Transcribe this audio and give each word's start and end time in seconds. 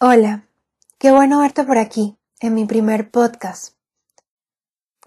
Hola, 0.00 0.48
qué 0.98 1.12
bueno 1.12 1.38
verte 1.38 1.62
por 1.62 1.78
aquí, 1.78 2.18
en 2.40 2.52
mi 2.54 2.66
primer 2.66 3.12
podcast, 3.12 3.76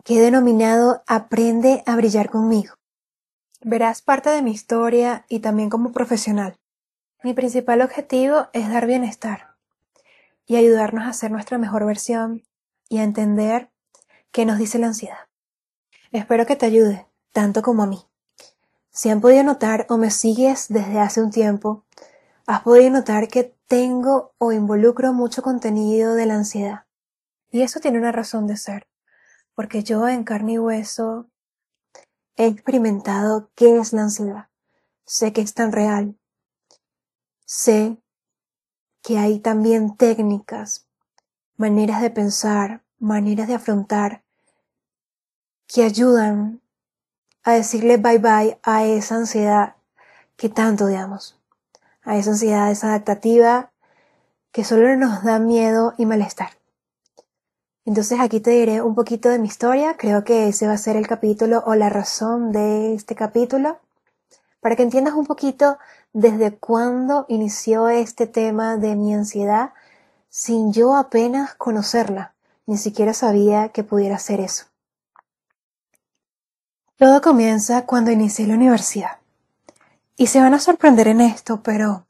que 0.06 0.18
he 0.18 0.22
denominado 0.22 1.04
Aprende 1.08 1.84
a 1.86 1.98
brillar 1.98 2.30
conmigo. 2.30 2.76
Verás 3.60 4.02
parte 4.02 4.30
de 4.30 4.42
mi 4.42 4.52
historia 4.52 5.26
y 5.28 5.40
también 5.40 5.70
como 5.70 5.92
profesional. 5.92 6.58
Mi 7.22 7.34
principal 7.34 7.82
objetivo 7.82 8.48
es 8.54 8.70
dar 8.70 8.88
bienestar 8.88 9.56
y 10.46 10.56
ayudarnos 10.56 11.06
a 11.06 11.12
ser 11.12 11.32
nuestra 11.32 11.58
mejor 11.58 11.86
versión 11.86 12.44
y 12.88 13.00
a 13.00 13.04
entender 13.04 13.70
qué 14.32 14.46
nos 14.46 14.58
dice 14.58 14.80
la 14.80 14.88
ansiedad. 14.88 15.28
Espero 16.14 16.46
que 16.46 16.56
te 16.56 16.66
ayude, 16.66 17.06
tanto 17.34 17.62
como 17.62 17.84
a 17.84 17.88
mí. 17.88 18.06
Si 18.90 19.10
han 19.10 19.20
podido 19.20 19.44
notar 19.44 19.86
o 19.90 19.98
me 19.98 20.12
sigues 20.12 20.70
desde 20.70 21.02
hace 21.02 21.22
un 21.22 21.32
tiempo, 21.32 21.84
has 22.46 22.62
podido 22.62 22.90
notar 22.90 23.28
que 23.28 23.57
tengo 23.68 24.34
o 24.38 24.54
involucro 24.54 25.14
mucho 25.14 25.42
contenido 25.42 26.16
de 26.16 26.26
la 26.26 26.36
ansiedad. 26.36 26.86
Y 27.52 27.62
eso 27.62 27.80
tiene 27.80 27.98
una 27.98 28.14
razón 28.14 28.48
de 28.48 28.58
ser, 28.58 28.88
porque 29.56 29.84
yo 29.84 30.08
en 30.08 30.24
carne 30.24 30.54
y 30.54 30.58
hueso 30.58 31.30
he 32.38 32.48
experimentado 32.48 33.52
qué 33.56 33.78
es 33.78 33.94
la 33.94 34.04
ansiedad. 34.04 34.50
Sé 35.06 35.34
que 35.34 35.42
es 35.42 35.54
tan 35.54 35.72
real. 35.72 36.18
Sé 37.46 37.98
que 39.02 39.18
hay 39.18 39.40
también 39.40 39.96
técnicas, 39.96 40.88
maneras 41.56 42.02
de 42.02 42.10
pensar, 42.10 42.84
maneras 43.00 43.48
de 43.48 43.56
afrontar, 43.56 44.24
que 45.68 45.84
ayudan 45.84 46.62
a 47.44 47.54
decirle 47.54 47.98
bye 47.98 48.20
bye 48.20 48.60
a 48.64 48.86
esa 48.86 49.16
ansiedad 49.16 49.76
que 50.36 50.50
tanto 50.50 50.86
odiamos 50.86 51.37
a 52.08 52.18
esa 52.18 52.32
ansiedad 52.32 52.70
desadaptativa 52.70 53.72
que 54.52 54.64
solo 54.64 54.96
nos 54.96 55.24
da 55.24 55.38
miedo 55.40 55.94
y 55.98 56.06
malestar. 56.06 56.50
Entonces 57.86 58.20
aquí 58.20 58.40
te 58.40 58.52
diré 58.52 58.82
un 58.82 58.96
poquito 58.96 59.30
de 59.30 59.40
mi 59.40 59.48
historia, 59.48 59.96
creo 59.98 60.24
que 60.24 60.48
ese 60.48 60.68
va 60.68 60.74
a 60.74 60.78
ser 60.78 60.96
el 60.96 61.08
capítulo 61.08 61.64
o 61.66 61.76
la 61.76 61.90
razón 61.90 62.52
de 62.52 62.96
este 62.96 63.16
capítulo, 63.16 63.80
para 64.62 64.76
que 64.76 64.84
entiendas 64.84 65.14
un 65.14 65.26
poquito 65.26 65.78
desde 66.14 66.58
cuándo 66.58 67.26
inició 67.30 67.90
este 67.90 68.26
tema 68.26 68.78
de 68.78 68.96
mi 68.96 69.14
ansiedad 69.14 69.72
sin 70.30 70.74
yo 70.74 70.96
apenas 70.96 71.56
conocerla, 71.56 72.36
ni 72.66 72.78
siquiera 72.78 73.14
sabía 73.14 73.70
que 73.70 73.84
pudiera 73.84 74.18
ser 74.18 74.40
eso. 74.40 74.66
Todo 76.98 77.22
comienza 77.22 77.86
cuando 77.86 78.12
inicié 78.12 78.48
la 78.48 78.56
universidad. 78.56 79.20
Y 80.20 80.28
se 80.28 80.42
van 80.42 80.56
a 80.56 80.60
sorprender 80.60 81.08
en 81.08 81.22
esto, 81.22 81.62
pero 81.62 82.08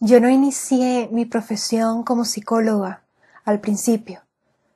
yo 0.00 0.20
no 0.20 0.28
inicié 0.28 1.08
mi 1.12 1.24
profesión 1.24 2.02
como 2.02 2.24
psicóloga 2.24 3.04
al 3.44 3.60
principio, 3.60 4.22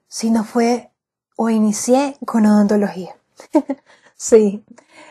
sino 0.07 0.45
fue 0.45 0.93
o 1.35 1.51
inicié 1.51 2.17
con 2.25 2.47
odontología. 2.47 3.17
sí, 4.15 4.65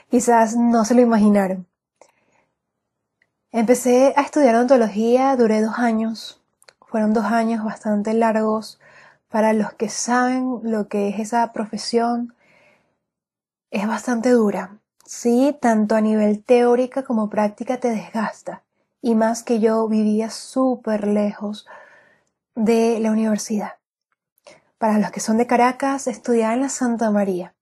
quizás 0.10 0.56
no 0.56 0.86
se 0.86 0.96
lo 0.96 1.02
imaginaron. 1.02 1.68
Empecé 3.52 4.14
a 4.16 4.22
estudiar 4.22 4.56
odontología, 4.56 5.36
duré 5.36 5.62
dos 5.62 5.78
años. 5.78 6.42
Fueron 6.88 7.14
dos 7.14 7.26
años 7.26 7.66
bastante 7.66 8.14
largos. 8.14 8.80
Para 9.28 9.52
los 9.52 9.74
que 9.74 9.90
saben 9.90 10.62
lo 10.64 10.88
que 10.88 11.10
es 11.10 11.20
esa 11.20 11.52
profesión, 11.52 12.34
es 13.72 13.86
bastante 13.88 14.30
dura. 14.30 14.81
Sí, 15.06 15.58
tanto 15.62 15.96
a 15.96 16.02
nivel 16.02 16.44
teórica 16.44 17.04
como 17.04 17.30
práctica 17.30 17.80
te 17.80 17.90
desgasta. 17.90 18.64
Y 19.02 19.16
más 19.16 19.44
que 19.44 19.60
yo 19.60 19.88
vivía 19.88 20.30
súper 20.30 21.08
lejos 21.08 21.66
de 22.56 23.00
la 23.00 23.12
universidad. 23.12 23.74
Para 24.78 25.00
los 25.00 25.12
que 25.12 25.20
son 25.20 25.38
de 25.38 25.48
Caracas, 25.48 26.08
estudiaba 26.08 26.54
en 26.54 26.62
la 26.62 26.70
Santa 26.70 27.12
María. 27.12 27.54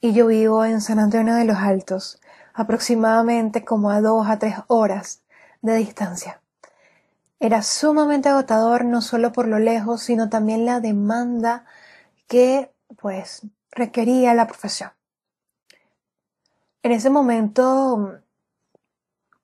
Y 0.00 0.12
yo 0.12 0.26
vivo 0.26 0.64
en 0.64 0.80
San 0.80 0.98
Antonio 0.98 1.34
de 1.34 1.44
los 1.44 1.56
Altos, 1.56 2.20
aproximadamente 2.54 3.64
como 3.64 3.90
a 3.90 4.00
dos 4.00 4.28
a 4.28 4.38
tres 4.38 4.56
horas 4.68 5.22
de 5.62 5.76
distancia. 5.76 6.40
Era 7.40 7.62
sumamente 7.62 8.28
agotador 8.28 8.84
no 8.84 9.02
solo 9.02 9.32
por 9.32 9.48
lo 9.48 9.58
lejos, 9.58 10.02
sino 10.02 10.28
también 10.28 10.64
la 10.64 10.80
demanda 10.80 11.64
que, 12.26 12.72
pues, 12.96 13.42
requería 13.70 14.32
la 14.34 14.46
profesión. 14.46 14.90
En 16.86 16.92
ese 16.92 17.10
momento 17.10 18.20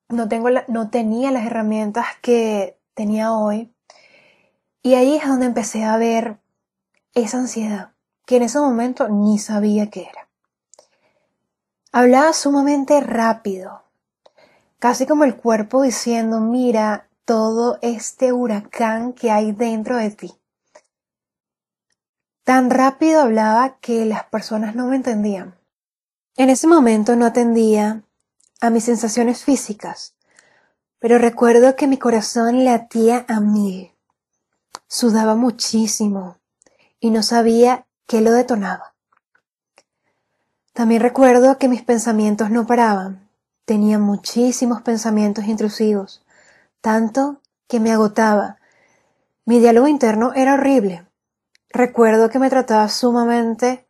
no, 0.09 0.29
tengo 0.29 0.49
no 0.69 0.91
tenía 0.91 1.33
las 1.33 1.45
herramientas 1.45 2.07
que 2.23 2.79
tenía 2.95 3.33
hoy. 3.33 3.75
Y 4.81 4.95
ahí 4.95 5.17
es 5.17 5.27
donde 5.27 5.47
empecé 5.47 5.83
a 5.83 5.97
ver 5.97 6.39
esa 7.15 7.39
ansiedad, 7.39 7.95
que 8.27 8.37
en 8.37 8.45
ese 8.45 8.61
momento 8.61 9.09
ni 9.09 9.41
sabía 9.41 9.91
qué 9.91 10.03
era. 10.03 10.29
Hablaba 11.91 12.33
sumamente 12.33 13.01
rápido, 13.01 13.83
casi 14.79 15.05
como 15.05 15.25
el 15.25 15.35
cuerpo 15.35 15.83
diciendo, 15.83 16.39
mira 16.39 17.09
todo 17.25 17.81
este 17.83 18.33
huracán 18.33 19.15
que 19.15 19.33
hay 19.33 19.51
dentro 19.51 19.97
de 19.97 20.13
ti. 20.13 20.33
Tan 22.45 22.71
rápido 22.71 23.21
hablaba 23.21 23.79
que 23.81 24.05
las 24.05 24.23
personas 24.27 24.77
no 24.77 24.87
me 24.87 24.95
entendían. 24.95 25.61
En 26.37 26.49
ese 26.49 26.67
momento 26.67 27.15
no 27.15 27.27
atendía 27.27 28.05
a 28.63 28.71
mis 28.71 28.85
sensaciones 28.85 29.45
físicas, 29.45 30.15
pero 30.99 31.19
recuerdo 31.19 31.77
que 31.77 31.87
mi 31.87 31.99
corazón 31.99 32.65
latía 32.65 33.27
a 33.29 33.41
mí. 33.41 33.95
Sudaba 34.89 35.35
muchísimo 35.35 36.39
y 37.01 37.11
no 37.11 37.23
sabía 37.23 37.87
qué 38.07 38.23
lo 38.23 38.33
detonaba. 38.33 38.95
También 40.73 41.03
recuerdo 41.03 41.59
que 41.59 41.69
mis 41.69 41.83
pensamientos 41.83 42.51
no 42.51 42.67
paraban. 42.67 43.29
Tenía 43.67 43.99
muchísimos 43.99 44.81
pensamientos 44.81 45.45
intrusivos, 45.45 46.25
tanto 46.81 47.43
que 47.69 47.79
me 47.79 47.93
agotaba. 47.93 48.59
Mi 49.45 49.61
diálogo 49.61 49.87
interno 49.87 50.33
era 50.33 50.55
horrible. 50.55 51.07
Recuerdo 51.69 52.31
que 52.31 52.39
me 52.39 52.49
trataba 52.49 52.89
sumamente 52.89 53.87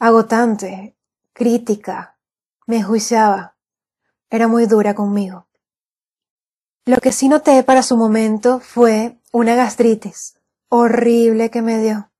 agotante 0.00 0.96
crítica, 1.40 2.18
me 2.66 2.82
juiciaba, 2.82 3.54
era 4.28 4.46
muy 4.46 4.66
dura 4.66 4.94
conmigo. 4.94 5.46
Lo 6.84 6.98
que 6.98 7.12
sí 7.12 7.30
noté 7.30 7.62
para 7.62 7.82
su 7.82 7.96
momento 7.96 8.60
fue 8.60 9.16
una 9.32 9.54
gastritis 9.54 10.38
horrible 10.68 11.48
que 11.48 11.62
me 11.62 11.80
dio. 11.80 12.10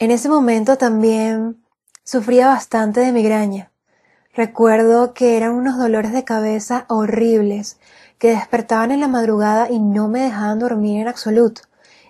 En 0.00 0.10
ese 0.10 0.28
momento 0.28 0.76
también 0.76 1.62
sufría 2.02 2.48
bastante 2.48 2.98
de 2.98 3.12
migraña. 3.12 3.70
Recuerdo 4.34 5.14
que 5.14 5.36
eran 5.36 5.52
unos 5.52 5.78
dolores 5.78 6.12
de 6.12 6.24
cabeza 6.24 6.84
horribles 6.88 7.78
que 8.18 8.30
despertaban 8.30 8.90
en 8.90 8.98
la 8.98 9.06
madrugada 9.06 9.70
y 9.70 9.78
no 9.78 10.08
me 10.08 10.22
dejaban 10.22 10.58
dormir 10.58 11.02
en 11.02 11.06
absoluto. 11.06 11.62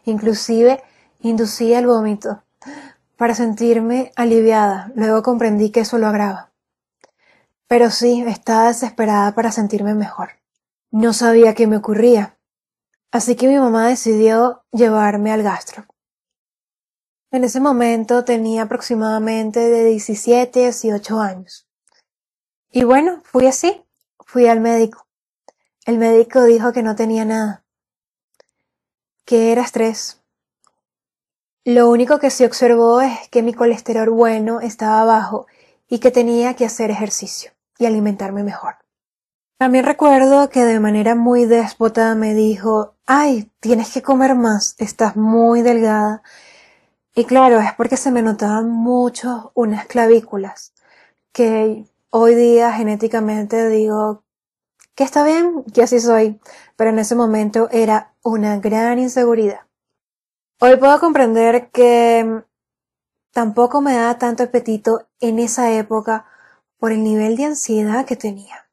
Inclusive 0.07 0.83
inducía 1.21 1.79
el 1.79 1.87
vómito 1.87 2.43
para 3.19 3.35
sentirme 3.35 4.13
aliviada. 4.15 4.93
Luego 4.95 5.23
comprendí 5.25 5.71
que 5.71 5.81
eso 5.81 5.99
lo 5.99 6.07
agrava. 6.07 6.53
Pero 7.67 7.91
sí, 7.91 8.25
estaba 8.27 8.69
desesperada 8.69 9.35
para 9.35 9.51
sentirme 9.51 9.95
mejor. 9.95 10.31
No 10.93 11.13
sabía 11.13 11.55
qué 11.55 11.67
me 11.67 11.77
ocurría. 11.77 12.39
Así 13.11 13.35
que 13.35 13.49
mi 13.49 13.59
mamá 13.59 13.89
decidió 13.89 14.63
llevarme 14.71 15.33
al 15.33 15.43
gastro. 15.43 15.85
En 17.33 17.43
ese 17.43 17.61
momento 17.61 18.25
tenía 18.25 18.63
aproximadamente 18.63 19.61
de 19.61 19.85
17 19.85 20.61
a 20.61 20.71
18 20.71 21.21
años. 21.21 21.69
Y 22.71 22.85
bueno, 22.85 23.21
fui 23.25 23.47
así. 23.47 23.85
Fui 24.21 24.47
al 24.47 24.61
médico. 24.61 25.09
El 25.85 25.99
médico 25.99 26.45
dijo 26.45 26.73
que 26.73 26.85
no 26.85 26.95
tenía 26.95 27.25
nada. 27.25 27.65
Que 29.25 29.51
era 29.51 29.63
estrés. 29.63 30.23
Lo 31.71 31.91
único 31.91 32.19
que 32.19 32.31
se 32.31 32.47
observó 32.47 33.03
es 33.03 33.29
que 33.29 33.43
mi 33.43 33.53
colesterol 33.53 34.09
bueno 34.09 34.63
estaba 34.63 35.05
bajo 35.05 35.47
y 35.87 35.99
que 35.99 36.11
tenía 36.11 36.55
que 36.55 36.65
hacer 36.65 36.91
ejercicio 36.91 37.51
y 37.79 37.85
alimentarme 37.85 38.43
mejor. 38.43 38.77
También 39.59 39.85
recuerdo 39.85 40.49
que 40.49 40.65
de 40.65 40.81
manera 40.81 41.15
muy 41.15 41.45
déspota 41.45 42.15
me 42.15 42.33
dijo, 42.33 42.95
ay, 43.05 43.53
tienes 43.61 43.93
que 43.93 44.01
comer 44.01 44.35
más, 44.35 44.77
estás 44.79 45.15
muy 45.15 45.61
delgada. 45.61 46.23
Y 47.15 47.27
claro, 47.27 47.61
es 47.61 47.75
porque 47.75 47.99
se 47.99 48.13
me 48.13 48.23
notaban 48.23 48.71
mucho 48.71 49.53
unas 49.55 49.85
clavículas, 49.85 50.73
que 51.33 51.85
hoy 52.09 52.35
día 52.35 52.73
genéticamente 52.73 53.69
digo 53.69 54.25
que 54.95 55.05
está 55.05 55.23
bien, 55.23 55.65
que 55.75 55.83
así 55.83 56.01
soy, 56.01 56.41
pero 56.77 56.89
en 56.89 56.99
ese 56.99 57.15
momento 57.15 57.69
era 57.71 58.15
una 58.23 58.59
gran 58.59 58.99
inseguridad. 58.99 59.68
Hoy 60.61 60.77
puedo 60.77 60.99
comprender 60.99 61.71
que 61.71 62.43
tampoco 63.33 63.81
me 63.81 63.95
daba 63.95 64.19
tanto 64.19 64.43
apetito 64.43 65.07
en 65.21 65.39
esa 65.39 65.71
época 65.71 66.27
por 66.79 66.91
el 66.91 67.05
nivel 67.05 67.37
de 67.37 67.45
ansiedad 67.45 68.05
que 68.05 68.17
tenía. 68.17 68.69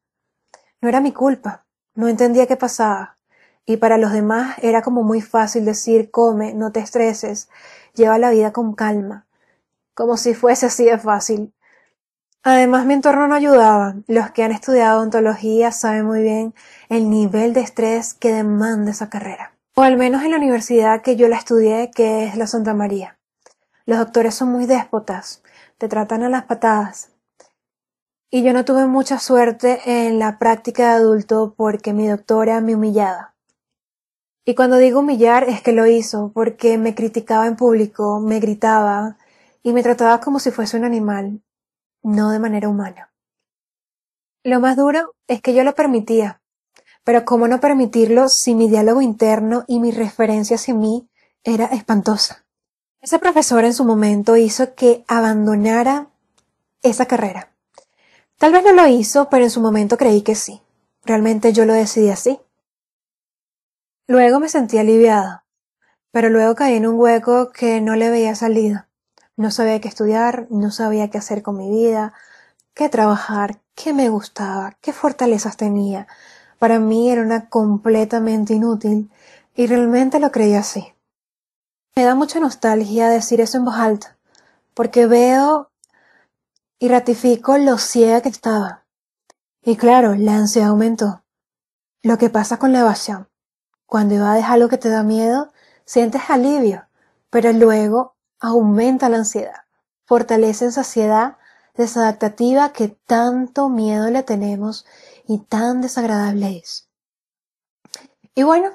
No 0.80 0.88
era 0.88 1.00
mi 1.00 1.12
culpa, 1.12 1.64
no 1.94 2.08
entendía 2.08 2.48
qué 2.48 2.56
pasaba. 2.56 3.18
Y 3.66 3.76
para 3.76 3.98
los 3.98 4.10
demás 4.10 4.56
era 4.62 4.82
como 4.82 5.04
muy 5.04 5.20
fácil 5.20 5.64
decir, 5.64 6.10
come, 6.10 6.54
no 6.54 6.72
te 6.72 6.80
estreses, 6.80 7.48
lleva 7.94 8.18
la 8.18 8.30
vida 8.30 8.52
con 8.52 8.74
calma, 8.74 9.28
como 9.94 10.16
si 10.16 10.34
fuese 10.34 10.66
así 10.66 10.86
de 10.86 10.98
fácil. 10.98 11.54
Además, 12.42 12.84
mi 12.84 12.94
entorno 12.94 13.28
no 13.28 13.36
ayudaba. 13.36 13.94
Los 14.08 14.32
que 14.32 14.42
han 14.42 14.50
estudiado 14.50 15.02
ontología 15.02 15.70
saben 15.70 16.04
muy 16.06 16.22
bien 16.22 16.52
el 16.88 17.10
nivel 17.10 17.52
de 17.52 17.60
estrés 17.60 18.12
que 18.12 18.32
demanda 18.32 18.90
esa 18.90 19.08
carrera. 19.08 19.55
O 19.78 19.82
al 19.82 19.98
menos 19.98 20.22
en 20.22 20.30
la 20.30 20.38
universidad 20.38 21.02
que 21.02 21.16
yo 21.16 21.28
la 21.28 21.36
estudié, 21.36 21.90
que 21.90 22.24
es 22.24 22.36
la 22.36 22.46
Santa 22.46 22.72
María. 22.72 23.18
Los 23.84 23.98
doctores 23.98 24.34
son 24.34 24.48
muy 24.48 24.64
déspotas, 24.64 25.42
te 25.76 25.86
tratan 25.86 26.22
a 26.22 26.30
las 26.30 26.44
patadas. 26.44 27.12
Y 28.30 28.42
yo 28.42 28.54
no 28.54 28.64
tuve 28.64 28.86
mucha 28.86 29.18
suerte 29.18 29.82
en 29.84 30.18
la 30.18 30.38
práctica 30.38 30.84
de 30.84 31.02
adulto 31.02 31.52
porque 31.58 31.92
mi 31.92 32.08
doctora 32.08 32.62
me 32.62 32.74
humillaba. 32.74 33.34
Y 34.46 34.54
cuando 34.54 34.78
digo 34.78 35.00
humillar 35.00 35.44
es 35.44 35.60
que 35.60 35.72
lo 35.72 35.86
hizo 35.86 36.32
porque 36.32 36.78
me 36.78 36.94
criticaba 36.94 37.46
en 37.46 37.56
público, 37.56 38.18
me 38.18 38.40
gritaba 38.40 39.18
y 39.62 39.74
me 39.74 39.82
trataba 39.82 40.20
como 40.20 40.38
si 40.38 40.52
fuese 40.52 40.78
un 40.78 40.84
animal, 40.84 41.42
no 42.02 42.30
de 42.30 42.38
manera 42.38 42.70
humana. 42.70 43.12
Lo 44.42 44.58
más 44.58 44.78
duro 44.78 45.12
es 45.28 45.42
que 45.42 45.52
yo 45.52 45.64
lo 45.64 45.74
permitía, 45.74 46.40
pero 47.06 47.24
¿cómo 47.24 47.46
no 47.46 47.60
permitirlo 47.60 48.28
si 48.28 48.56
mi 48.56 48.68
diálogo 48.68 49.00
interno 49.00 49.62
y 49.68 49.78
mi 49.78 49.92
referencia 49.92 50.56
hacia 50.56 50.74
mí 50.74 51.08
era 51.44 51.66
espantosa? 51.66 52.44
Ese 53.00 53.20
profesor 53.20 53.64
en 53.64 53.74
su 53.74 53.84
momento 53.84 54.36
hizo 54.36 54.74
que 54.74 55.04
abandonara 55.06 56.08
esa 56.82 57.06
carrera. 57.06 57.52
Tal 58.38 58.50
vez 58.50 58.64
no 58.64 58.72
lo 58.72 58.88
hizo, 58.88 59.30
pero 59.30 59.44
en 59.44 59.50
su 59.50 59.60
momento 59.60 59.96
creí 59.96 60.22
que 60.22 60.34
sí. 60.34 60.60
Realmente 61.04 61.52
yo 61.52 61.64
lo 61.64 61.74
decidí 61.74 62.10
así. 62.10 62.40
Luego 64.08 64.40
me 64.40 64.48
sentí 64.48 64.76
aliviada, 64.76 65.44
pero 66.10 66.28
luego 66.28 66.56
caí 66.56 66.74
en 66.74 66.88
un 66.88 66.98
hueco 66.98 67.52
que 67.52 67.80
no 67.80 67.94
le 67.94 68.10
veía 68.10 68.34
salida. 68.34 68.88
No 69.36 69.52
sabía 69.52 69.80
qué 69.80 69.86
estudiar, 69.86 70.48
no 70.50 70.72
sabía 70.72 71.08
qué 71.08 71.18
hacer 71.18 71.44
con 71.44 71.56
mi 71.56 71.70
vida, 71.70 72.14
qué 72.74 72.88
trabajar, 72.88 73.60
qué 73.76 73.92
me 73.92 74.08
gustaba, 74.08 74.76
qué 74.80 74.92
fortalezas 74.92 75.56
tenía. 75.56 76.08
Para 76.58 76.78
mí 76.78 77.10
era 77.10 77.22
una 77.22 77.48
completamente 77.48 78.54
inútil 78.54 79.10
y 79.54 79.66
realmente 79.66 80.20
lo 80.20 80.30
creía 80.30 80.60
así. 80.60 80.94
Me 81.94 82.04
da 82.04 82.14
mucha 82.14 82.40
nostalgia 82.40 83.08
decir 83.08 83.40
eso 83.40 83.58
en 83.58 83.64
voz 83.64 83.76
alta, 83.76 84.16
porque 84.74 85.06
veo 85.06 85.70
y 86.78 86.88
ratifico 86.88 87.56
lo 87.58 87.78
ciega 87.78 88.20
que 88.20 88.28
estaba. 88.28 88.84
Y 89.62 89.76
claro, 89.76 90.14
la 90.14 90.36
ansiedad 90.36 90.68
aumentó. 90.68 91.24
Lo 92.02 92.18
que 92.18 92.30
pasa 92.30 92.58
con 92.58 92.72
la 92.72 92.80
evasión. 92.80 93.28
Cuando 93.86 94.14
evades 94.14 94.44
algo 94.44 94.68
que 94.68 94.78
te 94.78 94.90
da 94.90 95.02
miedo, 95.02 95.52
sientes 95.84 96.22
alivio, 96.28 96.86
pero 97.30 97.52
luego 97.52 98.16
aumenta 98.40 99.08
la 99.08 99.18
ansiedad, 99.18 99.64
fortalece 100.04 100.66
esa 100.66 100.80
ansiedad 100.80 101.36
desadaptativa 101.74 102.72
que 102.72 102.88
tanto 102.88 103.68
miedo 103.68 104.10
le 104.10 104.22
tenemos 104.22 104.86
y 105.26 105.38
tan 105.38 105.80
desagradable 105.80 106.58
es. 106.58 106.88
Y 108.34 108.42
bueno, 108.42 108.70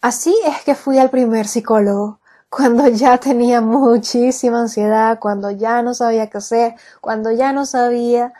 así 0.00 0.34
es 0.44 0.62
que 0.64 0.74
fui 0.74 0.98
al 0.98 1.10
primer 1.10 1.48
psicólogo, 1.48 2.20
cuando 2.48 2.88
ya 2.88 3.18
tenía 3.18 3.60
muchísima 3.60 4.60
ansiedad, 4.60 5.18
cuando 5.18 5.50
ya 5.50 5.82
no 5.82 5.94
sabía 5.94 6.28
qué 6.30 6.38
hacer, 6.38 6.74
cuando 7.00 7.32
ya 7.32 7.52
no 7.52 7.66
sabía 7.66 8.32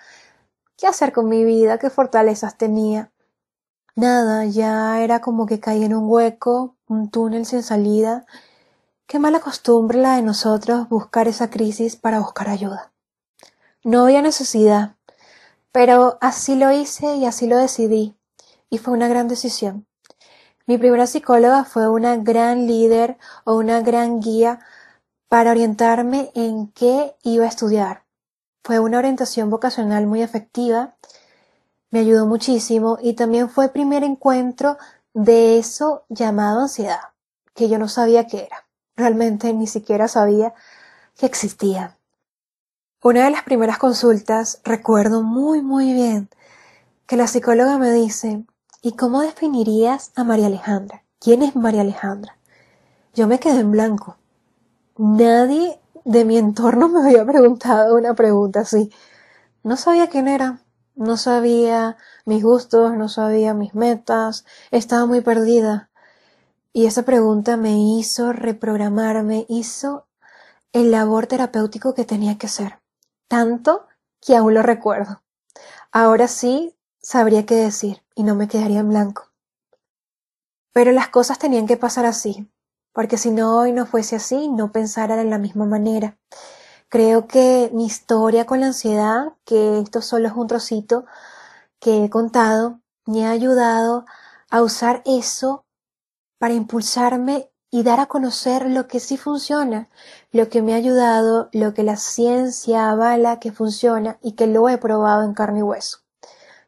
qué 0.76 0.87
hacer 0.87 1.12
con 1.12 1.28
mi 1.28 1.44
vida, 1.44 1.78
qué 1.78 1.90
fortalezas 1.90 2.56
tenía. 2.56 3.11
Nada, 3.94 4.44
ya 4.44 5.00
era 5.02 5.20
como 5.20 5.46
que 5.46 5.58
caí 5.58 5.84
en 5.84 5.94
un 5.94 6.08
hueco, 6.08 6.76
un 6.87 7.11
túnel 7.11 7.46
sin 7.46 7.62
salida. 7.62 8.26
Qué 9.06 9.19
mala 9.19 9.40
costumbre 9.40 9.99
la 9.99 10.17
de 10.17 10.22
nosotros 10.22 10.88
buscar 10.88 11.29
esa 11.29 11.49
crisis 11.49 11.96
para 11.96 12.20
buscar 12.20 12.49
ayuda. 12.49 12.93
No 13.84 14.05
había 14.05 14.20
necesidad, 14.20 14.95
pero 15.76 16.17
así 16.23 16.55
lo 16.55 16.73
hice 16.73 17.17
y 17.17 17.26
así 17.26 17.46
lo 17.46 17.58
decidí, 17.58 18.17
y 18.70 18.78
fue 18.78 18.94
una 18.94 19.08
gran 19.08 19.28
decisión. 19.28 19.87
Mi 20.67 20.78
primera 20.78 21.06
psicóloga 21.06 21.64
fue 21.64 21.87
una 21.87 22.17
gran 22.17 22.67
líder 22.67 23.19
o 23.44 23.56
una 23.56 23.82
gran 23.82 24.20
guía 24.20 24.58
para 25.28 25.50
orientarme 25.50 26.32
en 26.34 26.69
qué 26.69 27.14
iba 27.23 27.44
a 27.44 27.49
estudiar. 27.49 28.06
Fue 28.64 28.78
una 28.78 28.96
orientación 28.96 29.50
vocacional 29.50 30.06
muy 30.06 30.23
efectiva, 30.23 30.96
me 31.90 31.99
ayudó 31.99 32.25
muchísimo 32.25 32.96
y 32.99 33.12
también 33.12 33.50
fue 33.50 33.67
el 33.67 33.70
primer 33.70 34.02
encuentro 34.02 34.79
de 35.12 35.58
eso 35.58 36.06
llamado 36.08 36.62
ansiedad, 36.62 37.11
que 37.52 37.69
yo 37.69 37.76
no 37.76 37.88
sabía 37.88 38.26
qué 38.26 38.44
era. 38.46 38.67
Realmente 38.96 39.52
ni 39.52 39.67
siquiera 39.67 40.08
sabía 40.08 40.55
que 41.19 41.26
existía. 41.26 41.99
Una 43.02 43.25
de 43.25 43.31
las 43.31 43.43
primeras 43.43 43.78
consultas 43.78 44.60
recuerdo 44.64 45.22
muy 45.22 45.62
muy 45.62 45.93
bien 45.93 46.28
que 47.06 47.16
la 47.16 47.26
psicóloga 47.26 47.78
me 47.78 47.93
dice, 47.93 48.44
¿Y 48.87 48.93
cómo 48.93 49.22
definirías 49.22 50.12
a 50.14 50.22
María 50.22 50.46
Alejandra? 50.46 51.02
¿Quién 51.19 51.43
es 51.43 51.56
María 51.56 51.81
Alejandra? 51.81 52.37
Yo 53.14 53.26
me 53.26 53.40
quedé 53.40 53.58
en 53.58 53.72
blanco. 53.72 54.16
Nadie 54.96 55.81
de 56.04 56.25
mi 56.25 56.38
entorno 56.38 56.88
me 56.90 57.00
había 57.00 57.26
preguntado 57.26 57.96
una 57.96 58.14
pregunta 58.14 58.60
así. 58.60 58.93
No 59.64 59.76
sabía 59.76 60.08
quién 60.08 60.28
era, 60.28 60.60
no 60.94 61.16
sabía 61.16 61.96
mis 62.26 62.44
gustos, 62.44 62.94
no 62.94 63.08
sabía 63.08 63.54
mis 63.54 63.75
metas, 63.75 64.44
estaba 64.70 65.04
muy 65.06 65.20
perdida. 65.20 65.90
Y 66.72 66.87
esa 66.87 67.02
pregunta 67.02 67.56
me 67.56 67.76
hizo 67.78 68.32
reprogramarme, 68.32 69.46
hizo 69.48 70.06
el 70.72 70.93
labor 70.93 71.26
terapéutico 71.26 71.93
que 71.93 72.04
tenía 72.04 72.38
que 72.38 72.46
hacer. 72.46 72.78
Tanto 73.28 73.87
que 74.20 74.37
aún 74.37 74.55
lo 74.55 74.62
recuerdo. 74.62 75.23
Ahora 75.93 76.28
sí 76.28 76.76
sabría 77.00 77.46
qué 77.46 77.55
decir 77.56 78.02
y 78.14 78.23
no 78.23 78.34
me 78.34 78.49
quedaría 78.49 78.81
en 78.81 78.88
blanco. 78.88 79.32
Pero 80.73 80.93
las 80.93 81.08
cosas 81.08 81.38
tenían 81.38 81.67
que 81.67 81.76
pasar 81.76 82.06
así, 82.06 82.50
porque 82.93 83.17
si 83.17 83.31
no 83.31 83.58
hoy 83.58 83.73
no 83.73 83.87
fuese 83.87 84.17
así, 84.17 84.49
no 84.49 84.73
pensara 84.73 85.17
de 85.17 85.25
la 85.25 85.38
misma 85.38 85.64
manera. 85.64 86.19
Creo 86.88 87.26
que 87.26 87.70
mi 87.73 87.87
historia 87.87 88.46
con 88.46 88.61
la 88.61 88.67
ansiedad, 88.67 89.32
que 89.44 89.81
esto 89.81 90.02
solo 90.02 90.29
es 90.29 90.34
un 90.34 90.46
trocito 90.46 91.05
que 91.81 92.05
he 92.05 92.11
contado, 92.11 92.81
me 93.06 93.26
ha 93.26 93.31
ayudado 93.31 94.05
a 94.50 94.62
usar 94.62 95.02
eso 95.05 95.64
para 96.38 96.55
impulsarme 96.55 97.50
y 97.70 97.82
dar 97.82 98.00
a 98.00 98.06
conocer 98.06 98.69
lo 98.70 98.86
que 98.88 99.00
sí 99.00 99.17
funciona, 99.17 99.88
lo 100.32 100.48
que 100.48 100.62
me 100.62 100.74
ha 100.74 100.76
ayudado, 100.76 101.48
lo 101.52 101.74
que 101.74 101.82
la 101.82 101.96
ciencia 101.96 102.91
avala 102.91 103.41
que 103.41 103.52
funciona 103.52 104.19
y 104.22 104.32
que 104.32 104.46
lo 104.46 104.69
he 104.69 104.79
probado 104.79 105.24
en 105.24 105.34
carne 105.34 105.60
y 105.60 105.62
hueso. 105.62 105.98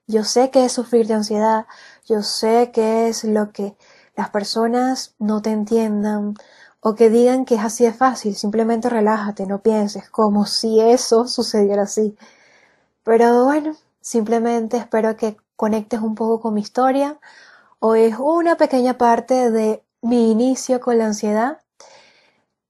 Yo 0.07 0.25
sé 0.25 0.51
que 0.51 0.65
es 0.65 0.73
sufrir 0.73 1.07
de 1.07 1.15
ansiedad, 1.15 1.67
yo 2.07 2.23
sé 2.23 2.71
que 2.73 3.09
es 3.09 3.25
lo 3.25 3.53
que 3.53 3.77
las 4.17 4.31
personas 4.31 5.15
no 5.19 5.43
te 5.43 5.51
entiendan 5.51 6.35
o 6.81 6.95
que 6.95 7.11
digan 7.11 7.45
que 7.45 7.57
es 7.57 7.63
así 7.65 7.85
de 7.85 7.93
fácil, 7.93 8.35
simplemente 8.37 8.89
relájate, 8.89 9.47
no 9.47 9.61
pienses, 9.63 10.09
como 10.11 10.47
si 10.47 10.81
eso 10.81 11.27
sucediera 11.29 11.83
así. 11.83 12.17
Pero 13.05 13.45
bueno, 13.45 13.77
simplemente 14.01 14.77
espero 14.79 15.17
que 15.17 15.37
conectes 15.57 16.01
un 16.01 16.15
poco 16.15 16.41
con 16.41 16.55
mi 16.55 16.61
historia. 16.63 17.19
o 17.81 17.95
es 17.97 18.17
una 18.19 18.57
pequeña 18.57 18.99
parte 18.99 19.51
de 19.53 19.85
mi 20.03 20.31
inicio 20.31 20.81
con 20.81 20.99
la 20.99 21.07
ansiedad. 21.07 21.61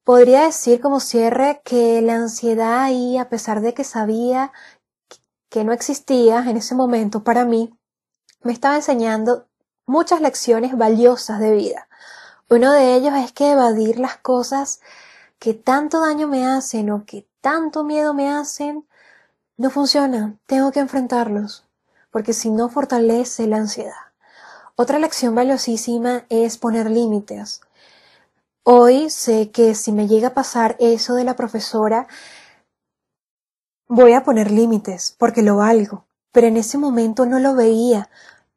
Podría 0.04 0.42
decir 0.42 0.80
como 0.80 1.00
cierre 1.00 1.60
que 1.64 2.00
la 2.00 2.14
ansiedad 2.14 2.82
ahí, 2.82 3.18
a 3.18 3.28
pesar 3.28 3.60
de 3.60 3.74
que 3.74 3.84
sabía 3.84 4.52
que 5.50 5.64
no 5.64 5.72
existía 5.72 6.40
en 6.40 6.56
ese 6.56 6.74
momento 6.74 7.24
para 7.24 7.44
mí, 7.44 7.74
me 8.42 8.52
estaba 8.52 8.76
enseñando 8.76 9.48
muchas 9.86 10.20
lecciones 10.20 10.76
valiosas 10.76 11.40
de 11.40 11.52
vida. 11.52 11.88
Uno 12.50 12.72
de 12.72 12.94
ellos 12.94 13.14
es 13.14 13.32
que 13.32 13.52
evadir 13.52 13.98
las 13.98 14.16
cosas 14.16 14.80
que 15.38 15.54
tanto 15.54 16.00
daño 16.00 16.28
me 16.28 16.46
hacen 16.46 16.90
o 16.90 17.04
que 17.04 17.28
tanto 17.40 17.84
miedo 17.84 18.14
me 18.14 18.30
hacen 18.30 18.86
no 19.56 19.70
funciona. 19.70 20.38
Tengo 20.46 20.72
que 20.72 20.80
enfrentarlos, 20.80 21.66
porque 22.10 22.32
si 22.32 22.50
no 22.50 22.68
fortalece 22.68 23.46
la 23.46 23.58
ansiedad. 23.58 24.07
Otra 24.80 25.00
lección 25.00 25.34
valiosísima 25.34 26.24
es 26.28 26.56
poner 26.56 26.88
límites. 26.88 27.62
Hoy 28.62 29.10
sé 29.10 29.50
que 29.50 29.74
si 29.74 29.90
me 29.90 30.06
llega 30.06 30.28
a 30.28 30.34
pasar 30.34 30.76
eso 30.78 31.16
de 31.16 31.24
la 31.24 31.34
profesora, 31.34 32.06
Voy 33.90 34.12
a 34.12 34.22
poner 34.22 34.50
límites 34.50 35.16
porque 35.18 35.40
lo 35.40 35.56
valgo, 35.56 36.04
pero 36.30 36.46
en 36.46 36.58
ese 36.58 36.76
momento 36.76 37.24
no 37.24 37.38
lo 37.38 37.54
veía. 37.54 38.10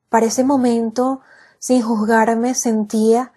Para 0.09 0.25
ese 0.25 0.43
momento, 0.43 1.21
sin 1.57 1.81
juzgarme, 1.81 2.53
sentía 2.53 3.31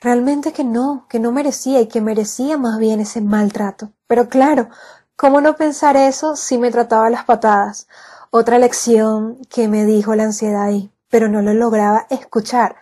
realmente 0.00 0.52
que 0.52 0.62
no, 0.62 1.06
que 1.08 1.18
no 1.18 1.32
merecía 1.32 1.80
y 1.80 1.88
que 1.88 2.00
merecía 2.00 2.56
más 2.56 2.78
bien 2.78 3.00
ese 3.00 3.20
maltrato. 3.20 3.90
Pero 4.06 4.28
claro, 4.28 4.68
¿cómo 5.16 5.40
no 5.40 5.56
pensar 5.56 5.96
eso 5.96 6.36
si 6.36 6.56
me 6.56 6.70
trataba 6.70 7.10
las 7.10 7.24
patadas? 7.24 7.88
Otra 8.30 8.60
lección 8.60 9.38
que 9.50 9.66
me 9.66 9.84
dijo 9.84 10.14
la 10.14 10.22
ansiedad 10.22 10.62
ahí, 10.62 10.93
pero 11.08 11.28
no 11.28 11.42
lo 11.42 11.54
lograba 11.54 12.06
escuchar. 12.10 12.76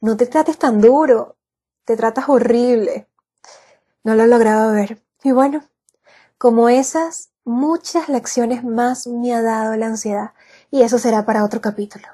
no 0.00 0.16
te 0.16 0.26
trates 0.26 0.58
tan 0.58 0.80
duro, 0.80 1.36
te 1.84 1.96
tratas 1.96 2.28
horrible. 2.28 3.08
No 4.04 4.14
lo 4.14 4.26
lograba 4.26 4.72
ver. 4.72 5.02
Y 5.22 5.32
bueno, 5.32 5.62
como 6.38 6.68
esas, 6.68 7.30
muchas 7.44 8.08
lecciones 8.08 8.64
más 8.64 9.06
me 9.06 9.34
ha 9.34 9.42
dado 9.42 9.76
la 9.76 9.86
ansiedad 9.86 10.32
y 10.70 10.82
eso 10.82 10.98
será 10.98 11.26
para 11.26 11.44
otro 11.44 11.60
capítulo. 11.60 12.06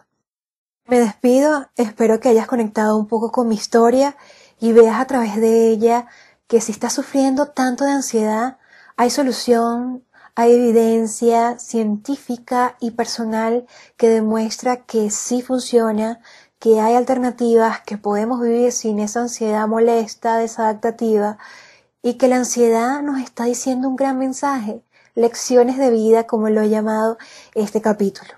Me 0.87 0.99
despido, 0.99 1.69
espero 1.77 2.21
que 2.21 2.29
hayas 2.29 2.47
conectado 2.47 2.97
un 2.97 3.07
poco 3.07 3.33
con 3.33 3.49
mi 3.49 3.55
historia 3.55 4.17
y 4.59 4.73
veas 4.73 5.01
a 5.01 5.07
través 5.07 5.37
de 5.37 5.69
ella 5.69 6.07
que 6.47 6.61
si 6.61 6.73
estás 6.73 6.93
sufriendo 6.93 7.49
tanto 7.49 7.85
de 7.85 7.93
ansiedad, 7.93 8.59
hay 8.97 9.11
solución, 9.11 10.05
hay 10.37 10.53
evidencia 10.53 11.59
científica 11.59 12.77
y 12.79 12.91
personal 12.93 13.67
que 13.97 14.11
demuestra 14.11 14.85
que 14.85 15.11
sí 15.11 15.41
funciona, 15.41 16.21
que 16.59 16.79
hay 16.81 16.95
alternativas, 16.95 17.81
que 17.81 17.97
podemos 17.97 18.43
vivir 18.43 18.71
sin 18.71 18.99
esa 19.01 19.23
ansiedad 19.23 19.67
molesta, 19.67 20.37
desadaptativa, 20.37 21.39
y 22.03 22.15
que 22.15 22.29
la 22.29 22.37
ansiedad 22.37 23.03
nos 23.03 23.19
está 23.21 23.45
diciendo 23.45 23.89
un 23.89 23.97
gran 23.97 24.19
mensaje, 24.19 24.85
lecciones 25.15 25.79
de 25.79 25.91
vida, 25.91 26.27
como 26.27 26.51
lo 26.51 26.61
he 26.61 26.69
llamado 26.69 27.17
este 27.55 27.81
capítulo. 27.81 28.33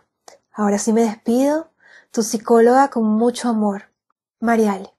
Ahora 0.52 0.78
sí 0.78 0.92
me 0.92 1.02
despido, 1.02 1.70
tu 2.12 2.22
psicóloga 2.22 2.90
con 2.90 3.04
mucho 3.04 3.48
amor, 3.48 3.90
Mariale. 4.38 4.97